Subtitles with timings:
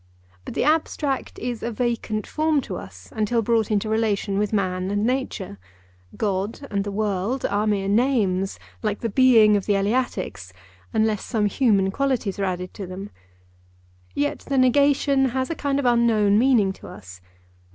[0.45, 4.89] But the abstract is a vacant form to us until brought into relation with man
[4.89, 5.59] and nature.
[6.17, 10.53] God and the world are mere names, like the Being of the Eleatics,
[10.91, 13.11] unless some human qualities are added on to them.
[14.15, 17.21] Yet the negation has a kind of unknown meaning to us.